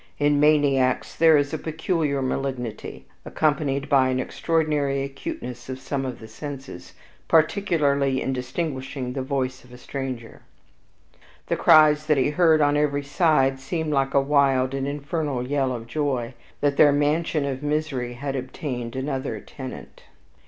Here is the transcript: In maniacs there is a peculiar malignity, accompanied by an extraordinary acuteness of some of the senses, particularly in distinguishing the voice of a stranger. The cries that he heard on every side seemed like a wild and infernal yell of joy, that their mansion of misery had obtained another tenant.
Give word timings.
In 0.17 0.39
maniacs 0.39 1.15
there 1.15 1.37
is 1.37 1.53
a 1.53 1.59
peculiar 1.59 2.23
malignity, 2.23 3.05
accompanied 3.23 3.87
by 3.87 4.09
an 4.09 4.19
extraordinary 4.19 5.03
acuteness 5.03 5.69
of 5.69 5.77
some 5.79 6.07
of 6.07 6.17
the 6.19 6.27
senses, 6.27 6.93
particularly 7.27 8.19
in 8.19 8.33
distinguishing 8.33 9.13
the 9.13 9.21
voice 9.21 9.63
of 9.63 9.71
a 9.71 9.77
stranger. 9.77 10.41
The 11.45 11.55
cries 11.55 12.07
that 12.07 12.17
he 12.17 12.31
heard 12.31 12.61
on 12.61 12.77
every 12.77 13.03
side 13.03 13.59
seemed 13.59 13.93
like 13.93 14.15
a 14.15 14.19
wild 14.21 14.73
and 14.73 14.87
infernal 14.87 15.45
yell 15.47 15.71
of 15.71 15.85
joy, 15.85 16.33
that 16.61 16.77
their 16.77 16.91
mansion 16.91 17.45
of 17.45 17.61
misery 17.61 18.13
had 18.13 18.35
obtained 18.35 18.95
another 18.95 19.39
tenant. 19.39 20.01